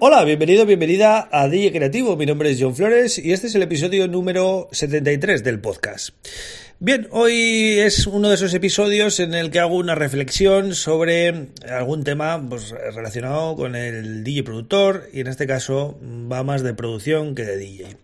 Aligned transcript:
Hola, 0.00 0.22
bienvenido, 0.22 0.64
bienvenida 0.64 1.28
a 1.32 1.48
DJ 1.48 1.72
Creativo. 1.72 2.16
Mi 2.16 2.24
nombre 2.24 2.48
es 2.52 2.58
John 2.60 2.76
Flores 2.76 3.18
y 3.18 3.32
este 3.32 3.48
es 3.48 3.56
el 3.56 3.62
episodio 3.62 4.06
número 4.06 4.68
73 4.70 5.42
del 5.42 5.58
podcast. 5.58 6.10
Bien, 6.78 7.08
hoy 7.10 7.80
es 7.80 8.06
uno 8.06 8.28
de 8.28 8.36
esos 8.36 8.54
episodios 8.54 9.18
en 9.18 9.34
el 9.34 9.50
que 9.50 9.58
hago 9.58 9.74
una 9.74 9.96
reflexión 9.96 10.76
sobre 10.76 11.48
algún 11.68 12.04
tema 12.04 12.40
pues, 12.48 12.70
relacionado 12.94 13.56
con 13.56 13.74
el 13.74 14.22
DJ 14.22 14.44
productor 14.44 15.08
y 15.12 15.18
en 15.18 15.26
este 15.26 15.48
caso 15.48 15.98
va 16.00 16.44
más 16.44 16.62
de 16.62 16.74
producción 16.74 17.34
que 17.34 17.44
de 17.44 17.56
DJ. 17.56 17.96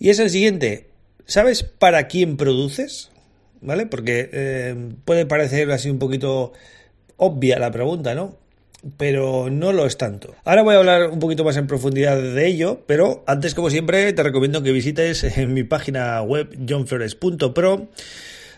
Y 0.00 0.10
es 0.10 0.18
el 0.18 0.30
siguiente, 0.30 0.88
¿sabes 1.26 1.62
para 1.62 2.08
quién 2.08 2.38
produces? 2.38 3.12
¿Vale? 3.60 3.86
Porque 3.86 4.30
eh, 4.32 4.74
puede 5.04 5.26
parecer 5.26 5.70
así 5.70 5.90
un 5.90 6.00
poquito 6.00 6.54
obvia 7.16 7.60
la 7.60 7.70
pregunta, 7.70 8.16
¿no? 8.16 8.36
Pero 8.96 9.48
no 9.50 9.72
lo 9.72 9.86
es 9.86 9.96
tanto. 9.96 10.34
Ahora 10.44 10.62
voy 10.62 10.74
a 10.74 10.78
hablar 10.78 11.10
un 11.10 11.18
poquito 11.18 11.44
más 11.44 11.56
en 11.56 11.66
profundidad 11.66 12.20
de 12.20 12.46
ello, 12.46 12.82
pero 12.86 13.24
antes, 13.26 13.54
como 13.54 13.70
siempre, 13.70 14.12
te 14.12 14.22
recomiendo 14.22 14.62
que 14.62 14.72
visites 14.72 15.24
en 15.24 15.54
mi 15.54 15.64
página 15.64 16.22
web 16.22 16.56
johnflores.pro 16.68 17.88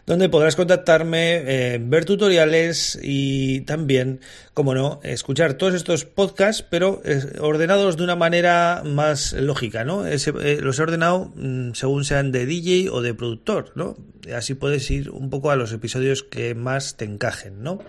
donde 0.06 0.29
podrás 0.29 0.56
contactarme, 0.56 1.74
eh, 1.74 1.79
ver 1.80 2.05
tutoriales 2.05 2.98
y 3.01 3.61
también, 3.62 4.20
como 4.52 4.75
no, 4.75 5.01
escuchar 5.05 5.55
todos 5.55 5.75
estos 5.75 6.05
podcasts, 6.05 6.65
pero 6.69 7.01
eh, 7.05 7.23
ordenados 7.41 7.97
de 7.97 8.05
una 8.05 8.16
manera 8.16 8.83
más 8.84 9.33
lógica, 9.33 9.84
¿no? 9.84 10.05
Eh, 10.06 10.19
los 10.61 10.78
he 10.78 10.83
ordenado 10.83 11.33
mm, 11.36 11.72
según 11.75 12.05
sean 12.05 12.33
de 12.33 12.47
DJ 12.47 12.91
o 12.91 13.00
de 13.00 13.14
productor, 13.14 13.72
¿no? 13.77 13.97
Así 14.34 14.55
puedes 14.55 14.91
ir 14.91 15.11
un 15.11 15.31
poco 15.31 15.50
a 15.50 15.56
los 15.56 15.72
episodios 15.72 16.22
que 16.22 16.55
más 16.55 16.97
te 16.97 17.05
encajen, 17.05 17.62
¿no? 17.62 17.81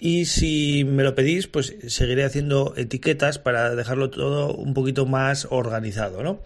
Y 0.00 0.24
si 0.26 0.84
me 0.84 1.04
lo 1.04 1.14
pedís, 1.14 1.46
pues 1.46 1.74
seguiré 1.86 2.24
haciendo 2.24 2.74
etiquetas 2.76 3.38
para 3.38 3.74
dejarlo 3.74 4.10
todo 4.10 4.52
un 4.52 4.74
poquito 4.74 5.06
más 5.06 5.46
organizado, 5.50 6.22
¿no? 6.22 6.40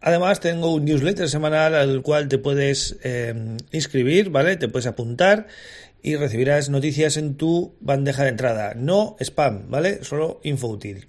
Además, 0.00 0.40
tengo 0.40 0.72
un 0.72 0.84
newsletter 0.84 1.28
semanal 1.28 1.74
al 1.74 2.02
cual 2.02 2.28
te 2.28 2.38
puedes 2.38 2.96
eh, 3.02 3.56
inscribir, 3.72 4.30
¿vale? 4.30 4.56
Te 4.56 4.68
puedes 4.68 4.86
apuntar 4.86 5.46
y 6.02 6.16
recibirás 6.16 6.70
noticias 6.70 7.16
en 7.16 7.36
tu 7.36 7.74
bandeja 7.80 8.22
de 8.22 8.30
entrada. 8.30 8.74
No 8.74 9.16
spam, 9.20 9.70
¿vale? 9.70 10.04
Solo 10.04 10.40
info 10.44 10.68
útil. 10.68 11.06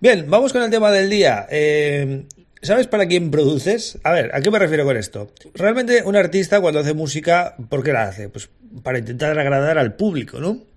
Bien, 0.00 0.26
vamos 0.28 0.52
con 0.52 0.62
el 0.62 0.70
tema 0.70 0.90
del 0.90 1.08
día. 1.08 1.46
Eh, 1.50 2.24
¿Sabes 2.60 2.86
para 2.86 3.06
quién 3.06 3.30
produces? 3.30 3.98
A 4.04 4.12
ver, 4.12 4.30
¿a 4.34 4.40
qué 4.40 4.50
me 4.50 4.58
refiero 4.58 4.84
con 4.84 4.96
esto? 4.96 5.32
Realmente 5.54 6.02
un 6.04 6.14
artista 6.14 6.60
cuando 6.60 6.80
hace 6.80 6.94
música, 6.94 7.56
¿por 7.68 7.82
qué 7.82 7.92
la 7.92 8.04
hace? 8.04 8.28
Pues 8.28 8.50
para 8.82 8.98
intentar 8.98 9.36
agradar 9.36 9.78
al 9.78 9.96
público, 9.96 10.38
¿no? 10.38 10.71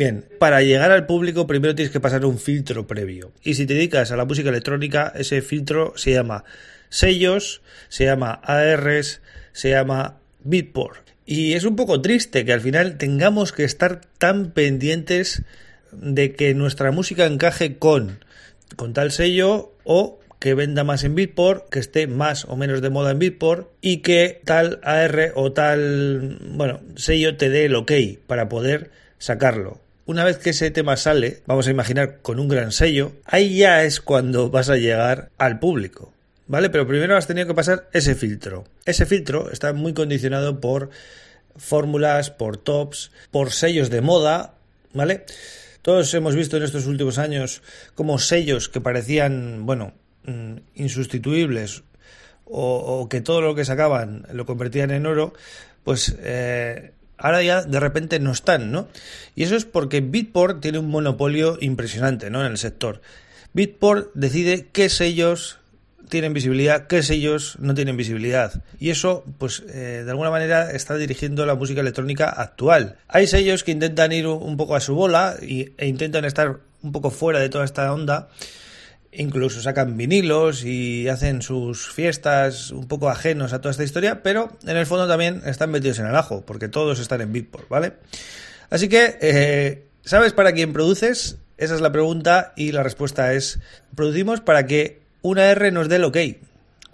Bien, 0.00 0.24
para 0.38 0.62
llegar 0.62 0.92
al 0.92 1.04
público 1.04 1.46
primero 1.46 1.74
tienes 1.74 1.92
que 1.92 2.00
pasar 2.00 2.24
un 2.24 2.38
filtro 2.38 2.86
previo. 2.86 3.32
Y 3.42 3.52
si 3.52 3.66
te 3.66 3.74
dedicas 3.74 4.10
a 4.10 4.16
la 4.16 4.24
música 4.24 4.48
electrónica, 4.48 5.12
ese 5.14 5.42
filtro 5.42 5.92
se 5.94 6.12
llama 6.12 6.44
sellos, 6.88 7.60
se 7.90 8.06
llama 8.06 8.40
ARs, 8.42 9.20
se 9.52 9.68
llama 9.68 10.16
Beatport. 10.42 11.06
Y 11.26 11.52
es 11.52 11.64
un 11.64 11.76
poco 11.76 12.00
triste 12.00 12.46
que 12.46 12.54
al 12.54 12.62
final 12.62 12.96
tengamos 12.96 13.52
que 13.52 13.64
estar 13.64 14.00
tan 14.16 14.52
pendientes 14.52 15.42
de 15.92 16.32
que 16.32 16.54
nuestra 16.54 16.92
música 16.92 17.26
encaje 17.26 17.76
con, 17.76 18.20
con 18.76 18.94
tal 18.94 19.12
sello 19.12 19.74
o 19.84 20.18
que 20.38 20.54
venda 20.54 20.82
más 20.82 21.04
en 21.04 21.14
Beatport, 21.14 21.68
que 21.68 21.78
esté 21.78 22.06
más 22.06 22.46
o 22.46 22.56
menos 22.56 22.80
de 22.80 22.88
moda 22.88 23.10
en 23.10 23.18
Beatport 23.18 23.68
y 23.82 23.98
que 23.98 24.40
tal 24.46 24.80
AR 24.82 25.32
o 25.34 25.52
tal, 25.52 26.38
bueno, 26.54 26.80
sello 26.96 27.36
te 27.36 27.50
dé 27.50 27.66
el 27.66 27.74
ok 27.74 27.92
para 28.26 28.48
poder 28.48 28.92
sacarlo. 29.18 29.78
Una 30.10 30.24
vez 30.24 30.38
que 30.38 30.50
ese 30.50 30.72
tema 30.72 30.96
sale, 30.96 31.40
vamos 31.46 31.68
a 31.68 31.70
imaginar 31.70 32.18
con 32.20 32.40
un 32.40 32.48
gran 32.48 32.72
sello, 32.72 33.12
ahí 33.26 33.58
ya 33.58 33.84
es 33.84 34.00
cuando 34.00 34.50
vas 34.50 34.68
a 34.68 34.74
llegar 34.74 35.30
al 35.38 35.60
público. 35.60 36.12
¿Vale? 36.48 36.68
Pero 36.68 36.84
primero 36.84 37.16
has 37.16 37.28
tenido 37.28 37.46
que 37.46 37.54
pasar 37.54 37.88
ese 37.92 38.16
filtro. 38.16 38.64
Ese 38.84 39.06
filtro 39.06 39.52
está 39.52 39.72
muy 39.72 39.94
condicionado 39.94 40.60
por 40.60 40.90
fórmulas, 41.54 42.32
por 42.32 42.56
tops, 42.56 43.12
por 43.30 43.52
sellos 43.52 43.88
de 43.88 44.00
moda, 44.00 44.54
¿vale? 44.92 45.26
Todos 45.80 46.12
hemos 46.14 46.34
visto 46.34 46.56
en 46.56 46.64
estos 46.64 46.86
últimos 46.86 47.18
años 47.18 47.62
como 47.94 48.18
sellos 48.18 48.68
que 48.68 48.80
parecían, 48.80 49.64
bueno, 49.64 49.92
mm, 50.24 50.56
insustituibles 50.74 51.84
o, 52.46 53.06
que 53.08 53.20
todo 53.20 53.42
lo 53.42 53.54
que 53.54 53.64
sacaban 53.64 54.26
lo 54.32 54.44
convertían 54.44 54.90
en 54.90 55.06
oro, 55.06 55.34
pues 55.84 56.16
eh, 56.18 56.94
ahora 57.20 57.42
ya 57.42 57.62
de 57.62 57.80
repente 57.80 58.18
no 58.18 58.32
están, 58.32 58.72
¿no? 58.72 58.88
Y 59.34 59.44
eso 59.44 59.56
es 59.56 59.64
porque 59.64 60.00
Bitport 60.00 60.60
tiene 60.60 60.78
un 60.78 60.88
monopolio 60.88 61.58
impresionante, 61.60 62.30
¿no? 62.30 62.44
En 62.44 62.50
el 62.50 62.58
sector. 62.58 63.00
Bitport 63.52 64.10
decide 64.14 64.68
qué 64.72 64.88
sellos 64.88 65.58
tienen 66.08 66.32
visibilidad, 66.32 66.86
qué 66.88 67.02
sellos 67.02 67.56
no 67.60 67.74
tienen 67.74 67.96
visibilidad. 67.96 68.62
Y 68.78 68.90
eso, 68.90 69.24
pues, 69.38 69.62
eh, 69.68 70.02
de 70.04 70.10
alguna 70.10 70.30
manera 70.30 70.70
está 70.72 70.96
dirigiendo 70.96 71.46
la 71.46 71.54
música 71.54 71.80
electrónica 71.80 72.28
actual. 72.28 72.96
Hay 73.08 73.26
sellos 73.26 73.64
que 73.64 73.70
intentan 73.70 74.12
ir 74.12 74.26
un 74.26 74.56
poco 74.56 74.74
a 74.74 74.80
su 74.80 74.94
bola 74.94 75.36
y, 75.40 75.72
e 75.78 75.86
intentan 75.86 76.24
estar 76.24 76.58
un 76.82 76.92
poco 76.92 77.10
fuera 77.10 77.38
de 77.38 77.48
toda 77.48 77.64
esta 77.64 77.92
onda 77.92 78.28
incluso 79.12 79.60
sacan 79.60 79.96
vinilos 79.96 80.64
y 80.64 81.08
hacen 81.08 81.42
sus 81.42 81.90
fiestas 81.90 82.70
un 82.70 82.86
poco 82.86 83.10
ajenos 83.10 83.52
a 83.52 83.60
toda 83.60 83.72
esta 83.72 83.84
historia, 83.84 84.22
pero 84.22 84.56
en 84.66 84.76
el 84.76 84.86
fondo 84.86 85.08
también 85.08 85.42
están 85.46 85.70
metidos 85.70 85.98
en 85.98 86.06
el 86.06 86.16
ajo, 86.16 86.42
porque 86.46 86.68
todos 86.68 87.00
están 87.00 87.20
en 87.20 87.32
Beatport, 87.32 87.68
¿vale? 87.68 87.94
Así 88.70 88.88
que, 88.88 89.18
eh, 89.20 89.84
¿sabes 90.04 90.32
para 90.32 90.52
quién 90.52 90.72
produces? 90.72 91.38
Esa 91.58 91.74
es 91.74 91.80
la 91.80 91.92
pregunta 91.92 92.52
y 92.56 92.72
la 92.72 92.82
respuesta 92.82 93.34
es, 93.34 93.58
producimos 93.94 94.40
para 94.40 94.66
que 94.66 95.00
una 95.22 95.50
R 95.50 95.72
nos 95.72 95.88
dé 95.88 95.96
el 95.96 96.04
ok 96.04 96.16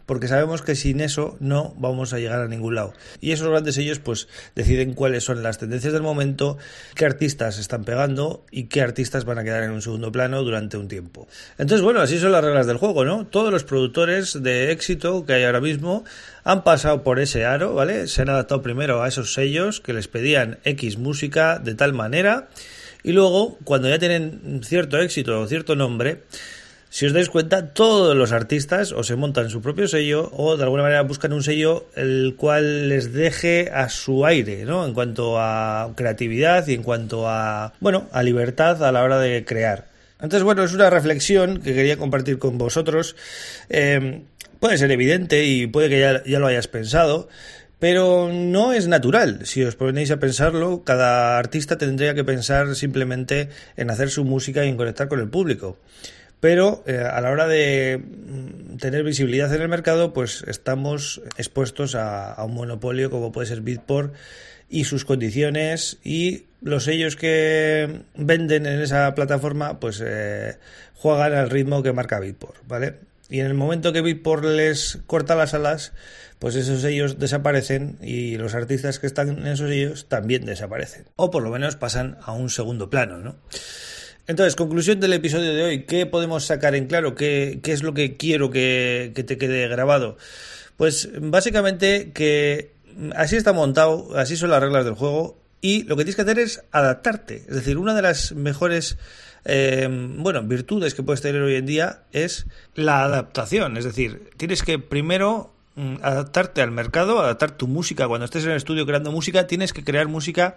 porque 0.06 0.28
sabemos 0.28 0.62
que 0.62 0.74
sin 0.74 1.00
eso 1.00 1.36
no 1.40 1.74
vamos 1.76 2.12
a 2.12 2.18
llegar 2.18 2.40
a 2.40 2.48
ningún 2.48 2.76
lado. 2.76 2.94
Y 3.20 3.32
esos 3.32 3.48
grandes 3.48 3.74
sellos 3.74 3.98
pues 3.98 4.28
deciden 4.54 4.94
cuáles 4.94 5.24
son 5.24 5.42
las 5.42 5.58
tendencias 5.58 5.92
del 5.92 6.02
momento, 6.02 6.56
qué 6.94 7.04
artistas 7.04 7.58
están 7.58 7.84
pegando 7.84 8.44
y 8.50 8.64
qué 8.64 8.80
artistas 8.80 9.24
van 9.24 9.38
a 9.38 9.44
quedar 9.44 9.64
en 9.64 9.72
un 9.72 9.82
segundo 9.82 10.10
plano 10.10 10.42
durante 10.42 10.76
un 10.76 10.88
tiempo. 10.88 11.28
Entonces, 11.58 11.82
bueno, 11.82 12.00
así 12.00 12.18
son 12.18 12.32
las 12.32 12.44
reglas 12.44 12.66
del 12.66 12.78
juego, 12.78 13.04
¿no? 13.04 13.26
Todos 13.26 13.52
los 13.52 13.64
productores 13.64 14.42
de 14.42 14.70
éxito 14.70 15.26
que 15.26 15.34
hay 15.34 15.44
ahora 15.44 15.60
mismo 15.60 16.04
han 16.44 16.62
pasado 16.62 17.02
por 17.02 17.18
ese 17.18 17.44
aro, 17.44 17.74
¿vale? 17.74 18.06
Se 18.06 18.22
han 18.22 18.30
adaptado 18.30 18.62
primero 18.62 19.02
a 19.02 19.08
esos 19.08 19.34
sellos 19.34 19.80
que 19.80 19.92
les 19.92 20.08
pedían 20.08 20.58
X 20.64 20.98
música 20.98 21.58
de 21.58 21.74
tal 21.74 21.92
manera 21.92 22.48
y 23.06 23.12
luego, 23.12 23.56
cuando 23.62 23.88
ya 23.88 24.00
tienen 24.00 24.60
cierto 24.64 24.98
éxito 24.98 25.40
o 25.40 25.46
cierto 25.46 25.76
nombre, 25.76 26.22
si 26.96 27.04
os 27.04 27.12
dais 27.12 27.28
cuenta, 27.28 27.74
todos 27.76 28.16
los 28.16 28.32
artistas 28.32 28.90
o 28.92 29.04
se 29.04 29.16
montan 29.16 29.50
su 29.50 29.60
propio 29.60 29.86
sello 29.86 30.32
o 30.32 30.56
de 30.56 30.62
alguna 30.64 30.82
manera 30.82 31.02
buscan 31.02 31.34
un 31.34 31.42
sello 31.42 31.84
el 31.94 32.36
cual 32.38 32.88
les 32.88 33.12
deje 33.12 33.68
a 33.68 33.90
su 33.90 34.24
aire, 34.24 34.64
¿no? 34.64 34.86
En 34.86 34.94
cuanto 34.94 35.38
a 35.38 35.92
creatividad 35.94 36.66
y 36.68 36.72
en 36.72 36.82
cuanto 36.82 37.28
a, 37.28 37.74
bueno, 37.80 38.08
a 38.12 38.22
libertad 38.22 38.82
a 38.82 38.92
la 38.92 39.02
hora 39.02 39.18
de 39.18 39.44
crear. 39.44 39.88
Entonces, 40.22 40.42
bueno, 40.42 40.64
es 40.64 40.72
una 40.72 40.88
reflexión 40.88 41.60
que 41.60 41.74
quería 41.74 41.98
compartir 41.98 42.38
con 42.38 42.56
vosotros. 42.56 43.14
Eh, 43.68 44.22
puede 44.58 44.78
ser 44.78 44.90
evidente 44.90 45.44
y 45.44 45.66
puede 45.66 45.90
que 45.90 46.00
ya, 46.00 46.24
ya 46.24 46.38
lo 46.38 46.46
hayas 46.46 46.66
pensado, 46.66 47.28
pero 47.78 48.30
no 48.32 48.72
es 48.72 48.88
natural. 48.88 49.40
Si 49.44 49.62
os 49.62 49.76
ponéis 49.76 50.10
a 50.12 50.16
pensarlo, 50.18 50.82
cada 50.82 51.36
artista 51.36 51.76
tendría 51.76 52.14
que 52.14 52.24
pensar 52.24 52.74
simplemente 52.74 53.50
en 53.76 53.90
hacer 53.90 54.08
su 54.08 54.24
música 54.24 54.64
y 54.64 54.70
en 54.70 54.78
conectar 54.78 55.08
con 55.08 55.20
el 55.20 55.28
público 55.28 55.76
pero 56.40 56.82
eh, 56.86 56.98
a 56.98 57.20
la 57.20 57.30
hora 57.30 57.46
de 57.46 57.98
mm, 57.98 58.76
tener 58.76 59.02
visibilidad 59.04 59.52
en 59.54 59.62
el 59.62 59.68
mercado, 59.68 60.12
pues 60.12 60.44
estamos 60.46 61.22
expuestos 61.38 61.94
a, 61.94 62.42
un 62.44 62.54
monopolio 62.54 63.10
como 63.10 63.32
puede 63.32 63.46
ser 63.46 63.62
Bitport 63.62 64.14
y 64.68 64.84
sus 64.84 65.04
condiciones 65.04 65.98
y 66.02 66.44
los 66.60 66.84
sellos 66.84 67.16
que 67.16 68.02
venden 68.16 68.66
en 68.66 68.80
esa 68.80 69.14
plataforma, 69.14 69.78
pues 69.80 70.02
eh, 70.04 70.58
juegan 70.94 71.34
al 71.34 71.50
ritmo 71.50 71.82
que 71.82 71.92
marca 71.92 72.20
Bitport, 72.20 72.56
¿vale? 72.66 72.96
Y 73.28 73.40
en 73.40 73.46
el 73.46 73.54
momento 73.54 73.92
que 73.92 74.02
Bitport 74.02 74.44
les 74.44 74.98
corta 75.06 75.34
las 75.34 75.54
alas, 75.54 75.92
pues 76.38 76.54
esos 76.54 76.80
sellos 76.80 77.18
desaparecen 77.18 77.98
y 78.00 78.36
los 78.36 78.54
artistas 78.54 78.98
que 78.98 79.06
están 79.06 79.30
en 79.30 79.46
esos 79.46 79.68
sellos 79.68 80.08
también 80.08 80.44
desaparecen. 80.44 81.06
O 81.16 81.30
por 81.30 81.42
lo 81.42 81.50
menos 81.50 81.76
pasan 81.76 82.18
a 82.22 82.32
un 82.32 82.50
segundo 82.50 82.90
plano, 82.90 83.18
¿no? 83.18 83.36
Entonces, 84.26 84.56
conclusión 84.56 84.98
del 84.98 85.12
episodio 85.12 85.54
de 85.54 85.62
hoy, 85.62 85.82
¿qué 85.84 86.06
podemos 86.06 86.44
sacar 86.44 86.74
en 86.74 86.86
claro? 86.86 87.14
¿Qué, 87.14 87.60
qué 87.62 87.72
es 87.72 87.82
lo 87.82 87.94
que 87.94 88.16
quiero 88.16 88.50
que, 88.50 89.12
que 89.14 89.22
te 89.22 89.38
quede 89.38 89.68
grabado? 89.68 90.16
Pues 90.76 91.10
básicamente 91.20 92.12
que 92.12 92.72
así 93.14 93.36
está 93.36 93.52
montado, 93.52 94.16
así 94.16 94.36
son 94.36 94.50
las 94.50 94.60
reglas 94.60 94.84
del 94.84 94.94
juego 94.94 95.38
y 95.60 95.84
lo 95.84 95.96
que 95.96 96.04
tienes 96.04 96.16
que 96.16 96.22
hacer 96.22 96.38
es 96.38 96.62
adaptarte. 96.72 97.44
Es 97.48 97.54
decir, 97.54 97.78
una 97.78 97.94
de 97.94 98.02
las 98.02 98.32
mejores 98.32 98.98
eh, 99.44 99.88
bueno, 99.90 100.42
virtudes 100.42 100.94
que 100.94 101.04
puedes 101.04 101.22
tener 101.22 101.40
hoy 101.40 101.54
en 101.54 101.66
día 101.66 102.02
es 102.12 102.46
la 102.74 103.04
adaptación. 103.04 103.76
Es 103.76 103.84
decir, 103.84 104.30
tienes 104.36 104.62
que 104.62 104.78
primero 104.78 105.55
adaptarte 106.02 106.62
al 106.62 106.70
mercado, 106.70 107.20
adaptar 107.20 107.50
tu 107.52 107.66
música. 107.66 108.08
Cuando 108.08 108.24
estés 108.24 108.44
en 108.44 108.50
el 108.50 108.56
estudio 108.56 108.86
creando 108.86 109.12
música, 109.12 109.46
tienes 109.46 109.72
que 109.72 109.84
crear 109.84 110.08
música 110.08 110.56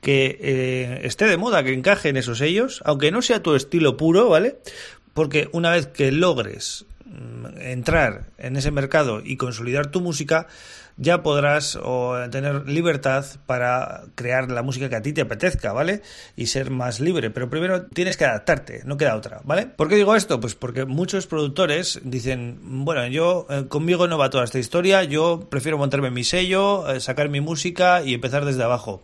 que 0.00 0.38
eh, 0.40 1.00
esté 1.04 1.26
de 1.26 1.36
moda, 1.36 1.62
que 1.62 1.72
encaje 1.72 2.08
en 2.08 2.16
esos 2.16 2.38
sellos, 2.38 2.82
aunque 2.84 3.10
no 3.10 3.22
sea 3.22 3.42
tu 3.42 3.54
estilo 3.54 3.96
puro, 3.96 4.28
¿vale? 4.28 4.58
Porque 5.14 5.48
una 5.52 5.70
vez 5.70 5.86
que 5.86 6.12
logres 6.12 6.84
mm, 6.84 6.95
entrar 7.60 8.26
en 8.38 8.56
ese 8.56 8.70
mercado 8.70 9.20
y 9.24 9.36
consolidar 9.36 9.90
tu 9.90 10.00
música, 10.00 10.46
ya 10.96 11.22
podrás 11.22 11.78
tener 12.30 12.68
libertad 12.68 13.24
para 13.46 14.04
crear 14.14 14.50
la 14.50 14.62
música 14.62 14.88
que 14.88 14.96
a 14.96 15.02
ti 15.02 15.12
te 15.12 15.20
apetezca, 15.20 15.72
¿vale? 15.72 16.02
Y 16.36 16.46
ser 16.46 16.70
más 16.70 17.00
libre. 17.00 17.30
Pero 17.30 17.50
primero 17.50 17.86
tienes 17.86 18.16
que 18.16 18.24
adaptarte, 18.24 18.82
no 18.84 18.96
queda 18.96 19.16
otra, 19.16 19.40
¿vale? 19.44 19.66
¿Por 19.66 19.88
qué 19.88 19.96
digo 19.96 20.16
esto? 20.16 20.40
Pues 20.40 20.54
porque 20.54 20.84
muchos 20.86 21.26
productores 21.26 22.00
dicen, 22.02 22.58
bueno, 22.84 23.06
yo 23.08 23.46
eh, 23.50 23.66
conmigo 23.68 24.08
no 24.08 24.18
va 24.18 24.30
toda 24.30 24.44
esta 24.44 24.58
historia, 24.58 25.04
yo 25.04 25.46
prefiero 25.50 25.78
montarme 25.78 26.10
mi 26.10 26.24
sello, 26.24 26.90
eh, 26.90 27.00
sacar 27.00 27.28
mi 27.28 27.40
música 27.40 28.02
y 28.02 28.14
empezar 28.14 28.44
desde 28.44 28.62
abajo. 28.62 29.02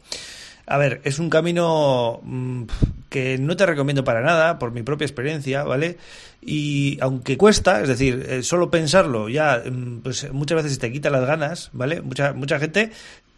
A 0.72 0.78
ver, 0.78 1.02
es 1.04 1.19
un 1.19 1.28
camino 1.28 2.20
mm, 2.22 2.62
que 3.10 3.36
no 3.36 3.58
te 3.58 3.66
recomiendo 3.66 4.04
para 4.04 4.22
nada, 4.22 4.58
por 4.58 4.72
mi 4.72 4.82
propia 4.82 5.04
experiencia, 5.04 5.64
¿vale? 5.64 5.98
Y 6.40 6.96
aunque 7.02 7.36
cuesta, 7.36 7.82
es 7.82 7.88
decir, 7.88 8.24
eh, 8.26 8.42
solo 8.42 8.70
pensarlo 8.70 9.28
ya, 9.28 9.62
mm, 9.70 9.98
pues 9.98 10.32
muchas 10.32 10.62
veces 10.62 10.78
te 10.78 10.90
quita 10.90 11.10
las 11.10 11.26
ganas, 11.26 11.69
¿vale? 11.74 12.00
Mucha, 12.00 12.32
mucha 12.32 12.58
gente 12.58 12.90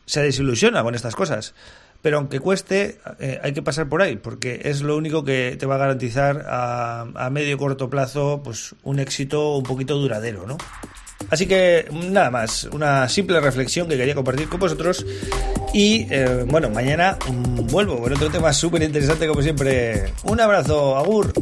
se 0.06 0.22
desilusiona 0.22 0.84
con 0.84 0.94
estas 0.94 1.16
cosas. 1.16 1.54
Pero 2.02 2.19
aunque 2.19 2.38
cueste, 2.38 3.00
eh, 3.19 3.40
hay 3.42 3.52
que 3.52 3.62
pasar 3.62 3.88
por 3.88 4.00
ahí, 4.00 4.14
porque 4.14 4.60
es 4.66 4.82
lo 4.82 4.96
único 4.96 5.25
que 5.25 5.56
te 5.58 5.66
va 5.66 5.75
a 5.75 5.78
garantizar 5.78 6.44
a, 6.46 7.00
a 7.16 7.31
medio 7.31 7.58
corto 7.58 7.90
plazo 7.90 8.42
pues 8.44 8.76
un 8.84 9.00
éxito 9.00 9.56
un 9.56 9.64
poquito 9.64 9.96
duradero, 9.96 10.46
¿no? 10.46 10.56
Así 11.31 11.48
que 11.48 11.88
nada 11.90 12.31
más, 12.31 12.69
una 12.70 13.08
simple 13.08 13.40
reflexión 13.40 13.88
que 13.88 13.96
quería 13.96 14.14
compartir 14.14 14.48
con 14.48 14.60
vosotros. 14.60 15.04
Y 15.75 16.06
eh, 16.09 16.44
bueno, 16.47 16.71
mañana 16.71 17.19
vuelvo 17.69 17.99
con 17.99 18.12
otro 18.12 18.31
tema 18.31 18.53
súper 18.53 18.82
interesante 18.82 19.26
como 19.26 19.43
siempre. 19.43 20.12
Un 20.23 20.41
abrazo, 20.41 20.97
Agur. 20.97 21.32